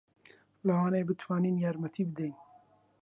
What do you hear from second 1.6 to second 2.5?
یارمەتی بدەین.